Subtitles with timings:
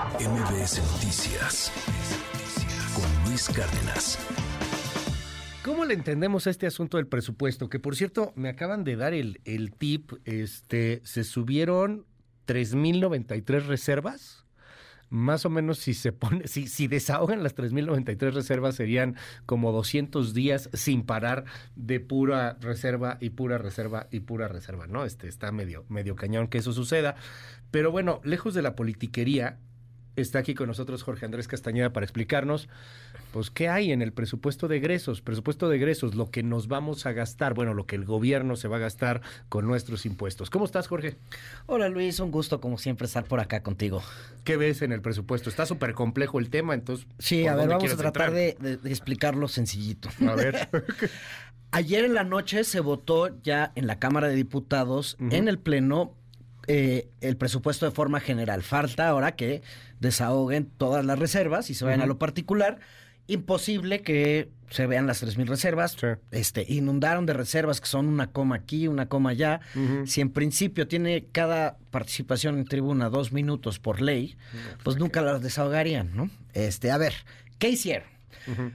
[0.00, 1.70] MBS Noticias
[2.94, 4.18] con Luis Cárdenas.
[5.62, 7.68] ¿Cómo le entendemos a este asunto del presupuesto?
[7.68, 12.06] Que por cierto, me acaban de dar el, el tip, este, se subieron
[12.46, 14.46] 3.093 reservas.
[15.10, 20.32] Más o menos si se pone, si, si desahogan las 3.093 reservas serían como 200
[20.32, 21.44] días sin parar
[21.76, 25.04] de pura reserva y pura reserva y pura reserva, ¿no?
[25.04, 27.16] Este está medio, medio cañón que eso suceda.
[27.70, 29.58] Pero bueno, lejos de la politiquería,
[30.16, 32.68] está aquí con nosotros Jorge Andrés Castañeda para explicarnos,
[33.32, 35.20] pues, qué hay en el presupuesto de egresos.
[35.22, 38.68] Presupuesto de egresos, lo que nos vamos a gastar, bueno, lo que el gobierno se
[38.68, 40.50] va a gastar con nuestros impuestos.
[40.50, 41.16] ¿Cómo estás, Jorge?
[41.66, 44.02] Hola Luis, un gusto como siempre estar por acá contigo.
[44.44, 45.48] ¿Qué ves en el presupuesto?
[45.50, 47.06] Está súper complejo el tema, entonces...
[47.18, 48.32] Sí, ¿por a ver, vamos a tratar entrar?
[48.32, 50.08] de, de- de explicarlo sencillito.
[50.28, 50.68] A ver.
[51.72, 56.16] Ayer en la noche se votó ya en la Cámara de Diputados, en el Pleno,
[56.72, 58.62] eh, el presupuesto de forma general.
[58.62, 59.60] Falta ahora que
[59.98, 62.78] desahoguen todas las reservas y se vayan a lo particular.
[63.26, 65.96] Imposible que se vean las 3.000 reservas.
[66.00, 66.06] Sí.
[66.30, 69.60] Este, inundaron de reservas que son una coma aquí, una coma allá.
[70.06, 74.36] Si en principio tiene cada participación en tribuna dos minutos por ley,
[74.84, 76.30] pues nunca las desahogarían, ¿no?
[76.54, 77.14] Este, a ver,
[77.58, 78.08] ¿qué hicieron?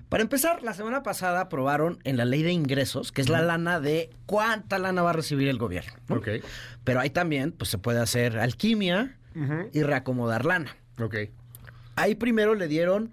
[0.10, 3.80] Para empezar, la semana pasada aprobaron en la ley de ingresos, que es la lana
[3.80, 5.94] de cuánta lana va a recibir el gobierno.
[6.84, 9.18] Pero ahí también pues, se puede hacer alquimia
[9.74, 10.76] y reacomodar lana.
[11.96, 13.12] Ahí primero le dieron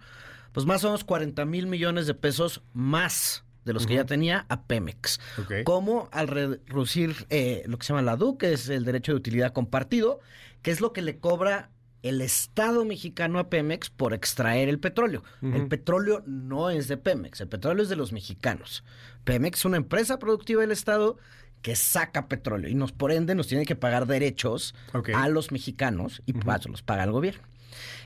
[0.52, 4.44] pues más o menos 40 mil millones de pesos más de los que ya tenía
[4.48, 5.20] a Pemex.
[5.64, 9.18] Como al reducir eh, lo que se llama la DUC, que es el derecho de
[9.18, 10.20] utilidad compartido,
[10.62, 11.70] que es lo que le cobra
[12.02, 15.22] el Estado mexicano a Pemex por extraer el petróleo.
[15.40, 18.84] El petróleo no es de Pemex, el petróleo es de los mexicanos.
[19.24, 21.16] Pemex es una empresa productiva del Estado
[21.62, 24.74] que saca petróleo y nos por ende nos tiene que pagar derechos
[25.14, 27.42] a los mexicanos y eso los paga el gobierno.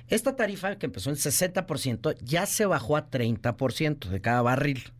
[0.08, 4.92] Esta tarifa que empezó en 60% ya se bajó a 30% de cada barril.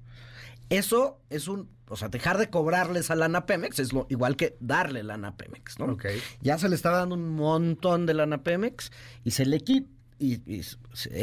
[0.70, 4.56] Eso es un, o sea, dejar de cobrarles a lana Pemex es lo igual que
[4.60, 5.86] darle lana a Pemex, ¿no?
[5.86, 6.06] Ok.
[6.40, 8.90] Ya se le estaba dando un montón de lana Pemex
[9.24, 10.78] y se le quita y, y se,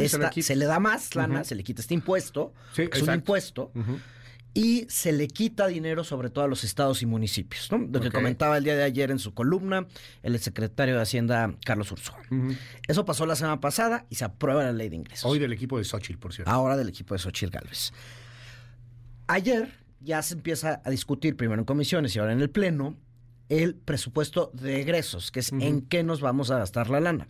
[0.06, 3.08] esta- se le da más lana, se le quita este impuesto, Sí, que es un
[3.16, 3.72] impuesto,
[4.54, 7.80] y se le quita dinero sobre todo a los estados y municipios, ¿no?
[7.80, 9.88] Lo que comentaba el día de ayer en su columna
[10.22, 12.20] el secretario de Hacienda Carlos Ursúa.
[12.88, 15.26] Eso pasó la semana pasada y se aprueba la ley de ingresos.
[15.30, 16.52] Hoy del equipo de Xochitl, por cierto.
[16.52, 17.92] Ahora del equipo de Xochitl Gálvez.
[19.34, 22.96] Ayer ya se empieza a discutir, primero en comisiones y ahora en el Pleno,
[23.50, 27.28] el presupuesto de egresos, que es en qué nos vamos a gastar la lana.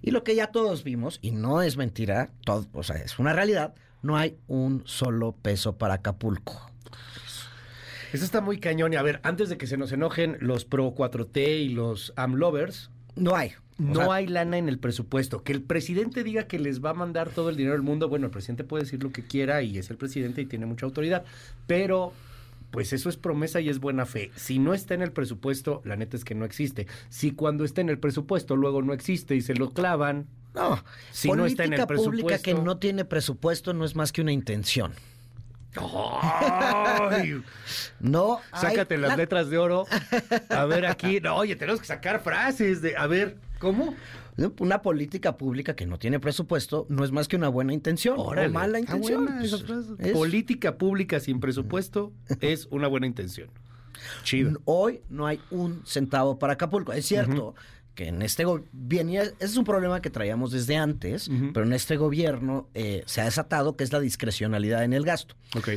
[0.00, 3.34] Y lo que ya todos vimos, y no es mentira, todo, o sea, es una
[3.34, 6.70] realidad, no hay un solo peso para Acapulco.
[8.14, 8.94] Eso está muy cañón.
[8.94, 12.90] Y a ver, antes de que se nos enojen los pro 4T y los AMLovers,
[13.14, 13.52] No hay.
[13.78, 15.42] O no sea, hay lana en el presupuesto.
[15.42, 18.08] Que el presidente diga que les va a mandar todo el dinero del mundo.
[18.08, 20.86] Bueno, el presidente puede decir lo que quiera y es el presidente y tiene mucha
[20.86, 21.24] autoridad.
[21.66, 22.12] Pero,
[22.70, 24.30] pues eso es promesa y es buena fe.
[24.34, 26.86] Si no está en el presupuesto, la neta es que no existe.
[27.10, 30.26] Si cuando está en el presupuesto luego no existe y se lo clavan.
[30.54, 33.94] No, Si no está en el política pública que presupuesto- no tiene presupuesto no es
[33.94, 34.92] más que una intención.
[35.78, 37.42] ¡Ay!
[38.00, 39.84] No hay Sácate las la- letras de oro.
[40.48, 41.20] A ver aquí.
[41.20, 42.96] No, oye, tenemos que sacar frases de.
[42.96, 43.94] A ver, ¿cómo?
[44.58, 48.48] Una política pública que no tiene presupuesto no es más que una buena intención Órale,
[48.48, 49.24] o mala está intención.
[49.24, 53.48] buena Pues, es- Política pública sin presupuesto es una buena intención.
[54.24, 54.60] Chido.
[54.66, 56.92] Hoy no hay un centavo para Acapulco.
[56.92, 57.54] Es cierto
[57.94, 61.96] que en este gobierno, ese es un problema que traíamos desde antes, pero en este
[61.96, 65.34] gobierno eh, se ha desatado que es la discrecionalidad en el gasto.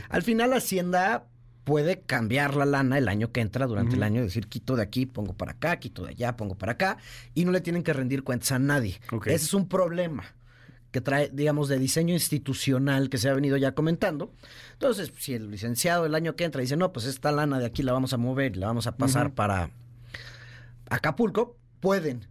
[0.10, 1.24] Al final Hacienda
[1.64, 5.06] puede cambiar la lana el año que entra durante el año, decir quito de aquí,
[5.06, 6.98] pongo para acá, quito de allá, pongo para acá,
[7.36, 9.00] y no le tienen que rendir cuentas a nadie.
[9.26, 10.24] Ese es un problema
[10.92, 14.34] que trae, digamos, de diseño institucional que se ha venido ya comentando.
[14.74, 17.84] Entonces, si el licenciado el año que entra dice, no, pues esta lana de aquí
[17.84, 19.70] la vamos a mover y la vamos a pasar para
[20.90, 22.26] Acapulco, pueden,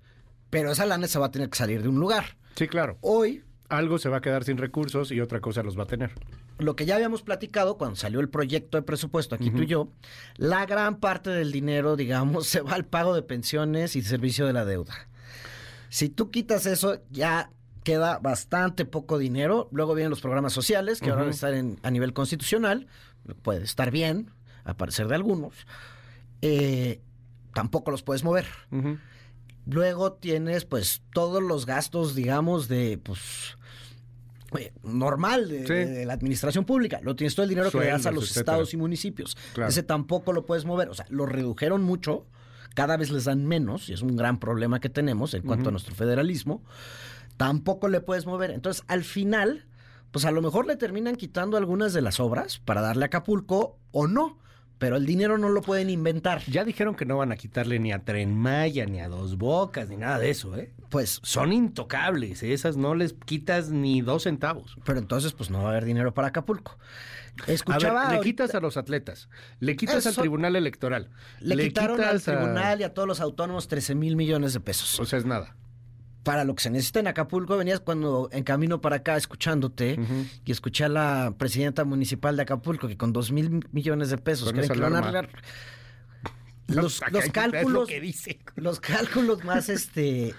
[0.50, 2.36] pero esa lana se va a tener que salir de un lugar.
[2.56, 2.98] Sí, claro.
[3.00, 6.10] Hoy, Algo se va a quedar sin recursos y otra cosa los va a tener.
[6.58, 9.92] Lo que ya habíamos platicado cuando salió el proyecto de presupuesto aquí tú y yo,
[10.36, 14.52] la gran parte del dinero, digamos, se va al pago de pensiones y servicio de
[14.52, 14.94] la deuda.
[15.88, 17.50] Si tú quitas eso, ya
[17.84, 19.68] queda bastante poco dinero.
[19.72, 22.86] Luego vienen los programas sociales, que ahora van a estar en- a nivel constitucional.
[23.42, 24.30] Puede estar bien,
[24.64, 25.54] a parecer de algunos.
[26.42, 27.00] Eh,
[27.54, 28.46] tampoco los puedes mover.
[29.66, 33.57] Luego tienes, pues, todos los gastos, digamos, de, pues,
[34.58, 35.72] eh, normal de, Sí.
[35.72, 37.00] de la administración pública.
[37.02, 38.40] Lo tienes todo el dinero que le das a los etcétera.
[38.54, 39.36] estados y municipios.
[39.54, 39.68] Claro.
[39.68, 40.88] Ese tampoco lo puedes mover.
[40.88, 42.26] O sea, lo redujeron mucho.
[42.74, 45.72] Cada vez les dan menos y es un gran problema que tenemos en cuanto a
[45.72, 46.62] nuestro federalismo.
[47.36, 48.50] tampoco le puedes mover.
[48.50, 49.64] Entonces, al final,
[50.10, 53.78] pues a lo mejor le terminan quitando algunas de las obras para darle a Acapulco
[53.92, 54.38] o no.
[54.78, 56.40] Pero el dinero no lo pueden inventar.
[56.46, 59.88] Ya dijeron que no van a quitarle ni a Tren Maya, ni a Dos Bocas,
[59.88, 60.72] ni nada de eso, ¿eh?
[60.88, 62.52] Pues, Son intocables, ¿eh?
[62.52, 64.76] esas no les quitas ni dos centavos.
[64.84, 66.78] pero entonces, pues no va a haber dinero para Acapulco.
[67.46, 68.00] A Escuchaba.
[68.02, 69.28] ver, le ahorita- quitas a los atletas,
[69.60, 71.10] le quitas al Tribunal Electoral,
[71.40, 74.98] le, quitaron al a- tribunal y a todos los autónomos 13 mil millones de pesos.
[74.98, 75.54] O sea, es nada.
[76.28, 79.98] Para lo que se necesita en Acapulco, venías cuando en camino para acá escuchándote
[80.44, 84.52] y escuché a la presidenta municipal de Acapulco que con dos mil millones de pesos
[84.52, 85.30] creen que van a arreglar.
[86.66, 88.40] Los, lo cálculos, que dice.
[88.56, 90.34] los cálculos más este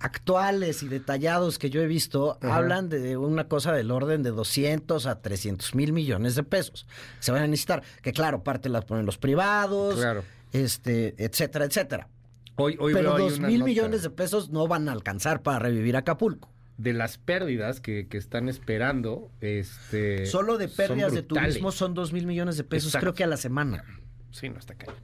[0.00, 5.04] actuales y detallados que yo he visto hablan de una cosa del orden de 200
[5.04, 6.86] a 300 mil millones de pesos.
[7.20, 10.24] Se van a necesitar, que claro, parte las ponen los privados, Claro.
[10.50, 12.08] este, etcétera, etcétera.
[12.56, 16.50] Hoy, hoy Pero dos mil millones de pesos no van a alcanzar para revivir Acapulco.
[16.76, 19.30] de las pérdidas que, que están esperando.
[19.40, 23.04] Este, Solo de pérdidas de turismo son dos mil millones de pesos, Exacto.
[23.04, 23.84] creo que a la semana.
[24.30, 24.96] Sí, no está cañón.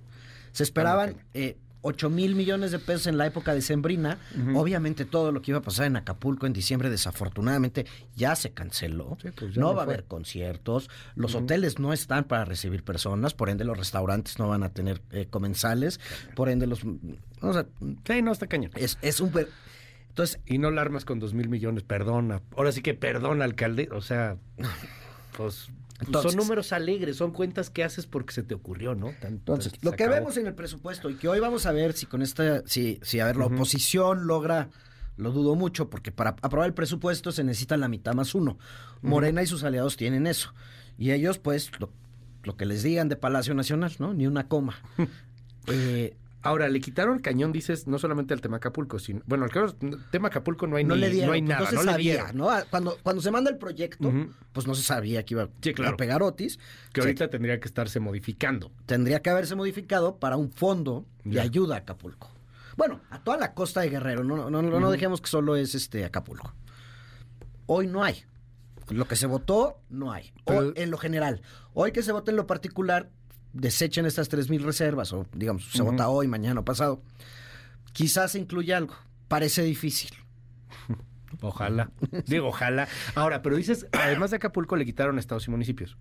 [0.52, 1.56] Se esperaban eh,
[1.88, 4.18] 8 mil millones de pesos en la época de Sembrina.
[4.38, 4.58] Ujú.
[4.58, 9.16] Obviamente todo lo que iba a pasar en Acapulco en diciembre desafortunadamente ya se canceló.
[9.22, 10.90] Sí, pues ya no no va a haber conciertos.
[11.14, 13.34] Los hoteles no están para recibir personas.
[13.34, 16.00] Por ende los restaurantes no van a tener eh, comensales.
[16.34, 16.80] Por ende los...
[17.40, 17.66] O sea,
[18.06, 18.70] Sí, no está cañón.
[18.76, 19.32] es, es un...
[20.08, 22.42] Entonces, Y no la armas con dos mil millones, perdona.
[22.56, 23.88] Ahora sí que perdona, alcalde.
[23.92, 24.36] O sea,
[25.36, 25.68] pues
[26.00, 29.12] Entonces- son números alegres, son cuentas que haces porque se te ocurrió, ¿no?
[29.20, 30.20] Tan- Entonces, tan- lo que acabó.
[30.20, 33.18] vemos en el presupuesto y que hoy vamos a ver si con esta, si, si
[33.20, 34.68] a ver, la oposición logra,
[35.16, 38.58] lo dudo mucho, porque para aprobar el presupuesto se necesita la mitad más uno.
[39.02, 40.54] Morena y sus aliados tienen eso.
[40.96, 41.90] Y ellos, pues, lo,
[42.44, 44.14] lo que les digan de Palacio Nacional, ¿no?
[44.14, 44.76] Ni una coma.
[45.66, 49.22] Eh, Ahora, le quitaron el cañón, dices, no solamente al tema Acapulco, sino.
[49.26, 49.74] Bueno, al
[50.12, 51.82] tema Acapulco no hay no ni- le dieron, no hay pues, nada, no se no
[51.92, 52.32] sabía.
[52.32, 52.48] ¿no?
[52.48, 54.12] Ah, Cuando, cuando se manda el proyecto,
[54.52, 55.94] pues no se sabía que iba Sí, claro.
[55.94, 56.58] a pegar Otis.
[56.92, 58.70] Que ahorita tendría que estarse modificando.
[58.86, 61.42] tendría que haberse modificado para un fondo de Ya.
[61.42, 62.30] ayuda a Acapulco.
[62.76, 66.04] Bueno, a toda la costa de Guerrero, no, no, no, dejemos que solo es este
[66.04, 66.54] Acapulco.
[67.66, 68.22] Hoy no hay.
[68.90, 70.32] Lo que se votó, no hay.
[70.44, 71.42] O en lo general.
[71.74, 73.10] Hoy que se vote en lo particular,
[73.52, 77.02] desechen estas tres mil reservas, o digamos, se vota hoy, mañana o pasado.
[77.92, 78.94] Quizás se incluya algo.
[79.28, 80.10] Parece difícil.
[81.42, 81.90] Ojalá.
[82.26, 82.88] Digo, ojalá.
[83.14, 85.96] Ahora, pero dices, además de Acapulco, le quitaron estados y municipios.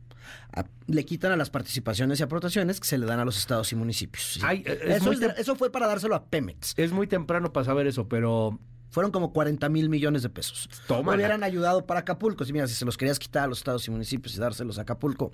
[0.55, 3.71] A- le quitan a las participaciones y aportaciones que se le dan a los estados
[3.73, 4.23] y municipios.
[4.35, 4.39] Sí.
[4.43, 6.73] Ay, eh, es eso, muy es de- tem- eso fue para dárselo a Pemex.
[6.77, 8.59] Es muy temprano para saber eso, pero
[8.89, 10.69] Fueron como 40 mil millones de pesos.
[10.87, 11.17] Tómala.
[11.17, 12.45] Hubieran ayudado para Acapulco.
[12.45, 14.83] Si mira, si se los querías quitar a los estados y municipios y dárselos a
[14.83, 15.33] Acapulco.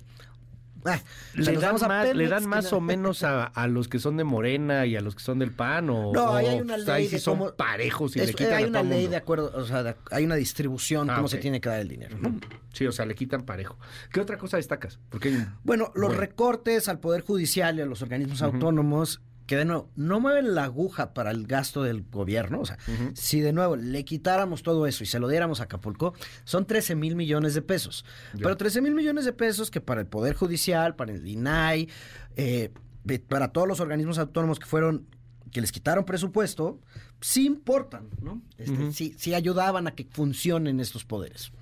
[0.84, 1.00] Ah,
[1.34, 4.24] le dan, a más, le dan más o menos a, a los que son de
[4.24, 6.94] Morena y a los que son del PAN o, No, ahí hay una pues, ley
[6.96, 9.10] ahí sí son cómo- parejos y Es- le quitan hay a una todo ley mundo.
[9.10, 11.88] de acuerdo, o sea, de- hay una distribución, Ah, cómo se tiene que dar el
[11.88, 12.16] dinero.
[12.20, 12.38] ¿no?
[12.72, 13.78] Sí, o sea, le quitan parejo.
[14.12, 14.98] ¿Qué otra cosa destacas?
[15.10, 15.30] Porque
[15.62, 16.20] Bueno, los Bueno.
[16.20, 20.64] recortes al Poder Judicial y a los organismos autónomos, que de nuevo, no mueven la
[20.64, 22.60] aguja para el gasto del gobierno.
[22.60, 22.78] O sea,
[23.14, 26.14] si de nuevo le quitáramos todo eso y se lo diéramos a Acapulco,
[26.44, 28.04] son 13 mil millones de pesos.
[28.32, 28.40] Ya.
[28.42, 31.88] Pero 13 mil millones de pesos que para el Poder Judicial, para el INAI,
[32.36, 32.72] eh,
[33.04, 35.06] de- para todos los organismos autónomos que fueron
[35.52, 36.80] que les quitaron presupuesto,
[37.20, 38.42] sí importan, ¿no?
[38.58, 41.52] Este, sí, sí ayudaban a que funcionen estos poderes.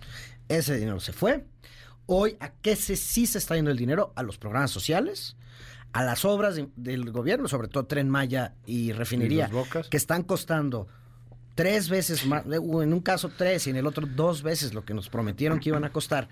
[0.48, 1.44] Ese dinero se fue.
[2.06, 4.12] Hoy, ¿a qué se, sí se está yendo el dinero?
[4.16, 5.36] A los programas sociales,
[5.92, 9.50] a las obras de- del gobierno, sobre todo Tren Maya y Refinería,
[9.90, 10.88] que están costando
[11.54, 14.94] tres veces más, en un caso tres y en el otro dos veces lo que
[14.94, 16.28] nos prometieron que iban a costar.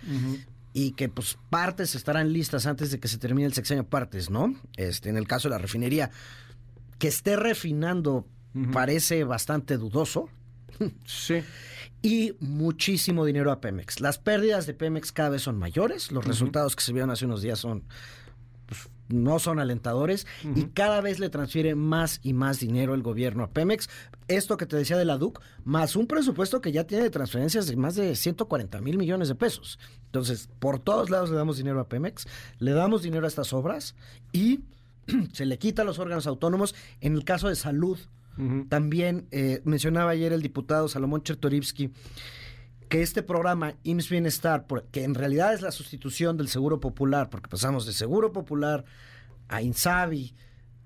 [0.72, 4.54] Y que pues partes estarán listas antes de que se termine el sexenio partes, ¿no?
[4.76, 6.10] Este, en el caso de la refinería,
[6.98, 8.26] que esté refinando
[8.72, 10.28] parece bastante dudoso
[11.04, 11.42] Sí.
[12.02, 14.00] y muchísimo dinero a Pemex.
[14.00, 17.42] Las pérdidas de Pemex cada vez son mayores, los resultados que se vieron hace unos
[17.42, 17.82] días son
[19.10, 23.50] no son alentadores y cada vez le transfiere más y más dinero el gobierno a
[23.50, 23.88] Pemex.
[24.28, 27.66] Esto que te decía de la DUC, más un presupuesto que ya tiene de transferencias
[27.66, 29.78] de más de 140 mil millones de pesos.
[30.06, 32.26] Entonces, por todos lados le damos dinero a Pemex,
[32.58, 33.94] le damos dinero a estas obras
[34.32, 34.60] y
[35.32, 36.74] se le quita a los órganos autónomos.
[37.00, 37.98] En el caso de salud,
[38.70, 41.90] también eh, mencionaba ayer el diputado Salomón Chertorivsky
[42.90, 47.48] que este programa IMSS Bienestar, que en realidad es la sustitución del Seguro Popular, porque
[47.48, 48.84] pasamos de Seguro Popular
[49.48, 50.34] a INSABI,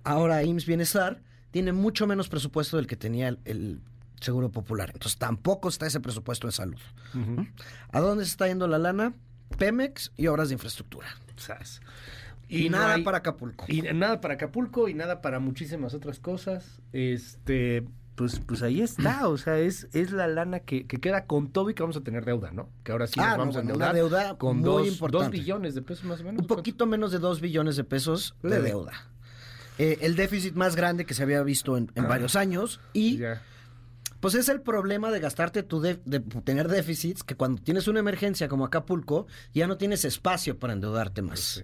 [0.05, 3.81] ahora a IMSS Bienestar, tiene mucho menos presupuesto del que tenía el, el
[4.21, 4.91] Seguro Popular.
[4.93, 6.81] Entonces tampoco está ese presupuesto en salud.
[7.15, 7.47] Ujú.
[7.91, 9.15] ¿A dónde se está yendo la lana?
[9.59, 11.09] Pemex y obras de infraestructura.
[11.37, 11.81] Sas.
[12.49, 13.65] Y, nada hay- para Acapulco.
[13.67, 16.83] Y nada para Acapulco y nada para muchísimas otras cosas.
[16.93, 17.85] Este,
[18.16, 21.71] pues, pues ahí está, o sea, es, es la lana que, que queda con todo
[21.71, 22.68] y que vamos a tener deuda, ¿no?
[22.85, 23.94] Que ahora sí Ah, nos no, vamos a bueno, una endeudar
[24.26, 25.25] deuda con muy dos, importante.
[25.25, 26.40] dos billones de pesos más o menos.
[26.42, 28.92] Un poquito menos de 2 billones de pesos de deuda.
[29.78, 32.09] Eh, el déficit más grande que se había visto en, en Ah.
[32.09, 33.42] varios años y Ya.
[34.21, 37.99] pues es el problema de gastarte tu de, de tener déficits que cuando tienes una
[37.99, 41.40] emergencia como Acapulco ya no tienes espacio para endeudarte más.
[41.40, 41.62] Sí.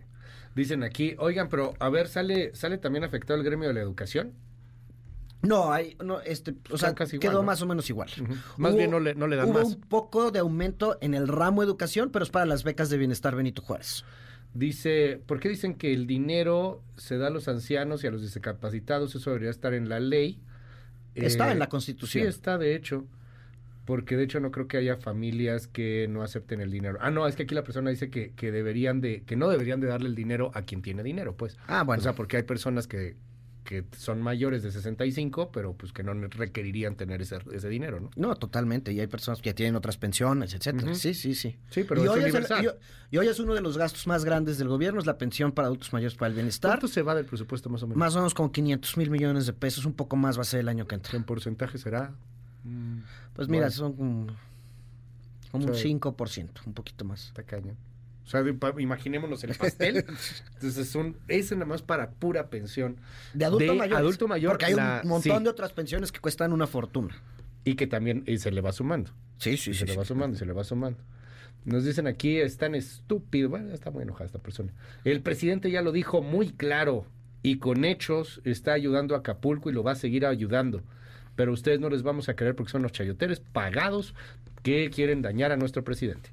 [0.57, 4.33] Dicen aquí, oigan, pero a ver, ¿sale, sale también afectado el gremio de la educación?
[5.43, 7.47] No, hay, no, este, o sea, casi igual, quedó ¿no?
[7.47, 8.11] más o menos igual.
[8.59, 9.69] Más bien no le- no le dan hubo más.
[9.75, 13.35] un poco de aumento en el ramo educación, pero es para las becas de bienestar
[13.37, 14.05] Benito Juárez.
[14.53, 18.21] Dice, ¿por qué dicen que el dinero se da a los ancianos y a los
[18.23, 19.15] discapacitados?
[19.15, 20.41] Eso debería estar en la ley.
[21.15, 22.25] Está Eh, en la Constitución.
[22.25, 23.07] Sí, está, de hecho.
[23.87, 26.99] Porque de hecho no creo que haya familias que no acepten el dinero.
[27.01, 29.81] Ah, no, es que aquí la persona dice que, que deberían de, que no deberían
[29.81, 31.57] de darle el dinero a quien tiene dinero, pues.
[31.67, 32.01] Ah, bueno.
[32.01, 33.17] O sea, porque hay personas que,
[33.65, 38.11] que son mayores de 65, pero pues que no requerirían tener ese, ese dinero, ¿no?
[38.17, 38.93] No, totalmente.
[38.93, 40.95] Y hay personas que ya tienen otras pensiones, etcétera.
[40.95, 41.57] Sí, sí, sí.
[41.71, 42.65] Sí, pero y, es hoy es el- universal.
[42.65, 42.75] y hoy-
[43.13, 45.67] y hoy es uno de los gastos más grandes del gobierno, es la pensión para
[45.67, 46.71] adultos mayores para el bienestar.
[46.73, 47.99] ¿Cuánto se va del presupuesto más o menos?
[47.99, 50.61] Más o menos como 500 mil millones de pesos, un poco más va a ser
[50.61, 51.17] el año que ¿Qué entra.
[51.17, 52.13] en porcentaje será?
[53.35, 53.71] Pues mira, Bueno.
[53.71, 54.27] son como,
[55.53, 55.83] como un Sí.
[55.89, 57.27] 5%, un poquito más.
[57.29, 57.77] Está cañón.
[57.77, 57.90] O
[58.31, 59.97] sea, de- imaginémonos el pastel.
[60.55, 62.97] Entonces, es un, es nada más para pura pensión.
[63.35, 63.99] De adulto De mayor.
[63.99, 65.45] adulto mayor, Porque hay la- un montón sí.
[65.45, 67.17] de otras pensiones que cuestan una fortuna.
[67.65, 69.11] Y que también y se le va sumando.
[69.39, 69.81] Sí, sí, Y sí.
[69.81, 69.99] se le sí.
[69.99, 70.99] va sumando, se le va sumando.
[71.65, 73.51] Nos dicen aquí, es tan estúpido.
[73.51, 74.73] Bueno, está muy enojada esta persona.
[75.05, 77.05] El presidente ya lo dijo muy claro
[77.43, 80.83] y con hechos está ayudando a Acapulco y lo va a seguir ayudando.
[81.37, 84.15] Pero ustedes no les vamos a creer porque son los chayoteres pagados
[84.63, 86.31] que quieren dañar a nuestro presidente.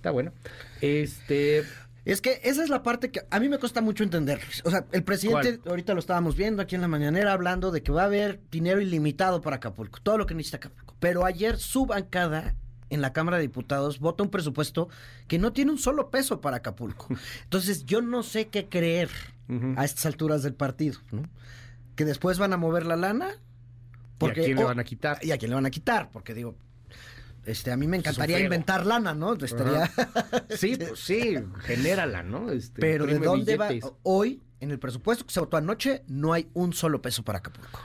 [0.00, 0.32] Está bueno.
[0.80, 1.62] Este.
[2.06, 4.40] Es que esa es la parte que a mí me cuesta mucho entender.
[4.64, 7.92] O sea, el presidente, ahorita lo estábamos viendo aquí en la mañanera, hablando de que
[7.92, 10.96] va a haber dinero ilimitado para Acapulco, todo lo que necesita Acapulco.
[11.00, 12.54] Pero ayer su bancada
[12.88, 14.88] en la Cámara de Diputados vota un presupuesto
[15.28, 17.08] que no tiene un solo peso para Acapulco.
[17.44, 19.10] Entonces yo no sé qué creer
[19.76, 21.28] a estas alturas del partido, ¿no?
[21.94, 23.28] Que después van a mover la lana.
[24.18, 25.18] ¿Y a quién le van a quitar?
[25.22, 26.08] ¿Y a quién le van a quitar?
[26.10, 26.56] Porque digo,
[27.46, 29.34] este, a mí me encantaría inventar lana, ¿no?
[29.34, 29.90] Estaría...
[30.56, 32.50] Sí, pues sí, genérala, ¿no?
[32.50, 33.84] Este, Pero ¿de dónde billetes.
[33.84, 33.92] va?
[34.02, 37.80] Hoy, en el presupuesto que se votó anoche, no hay un solo peso para Acapulco.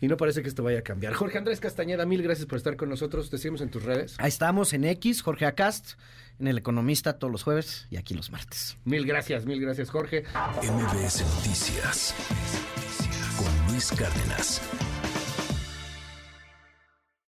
[0.00, 1.14] Y no parece que esto vaya a cambiar.
[1.14, 3.30] Jorge Andrés Castañeda, mil gracias por estar con nosotros.
[3.30, 4.16] Te seguimos en tus redes.
[4.18, 5.92] Ahí estamos en X, Jorge Acast,
[6.40, 8.76] en El Economista todos los jueves y aquí los martes.
[8.84, 10.24] Mil gracias, mil gracias, Jorge.
[10.60, 12.14] MBS Noticias
[13.36, 14.60] con Luis Cárdenas.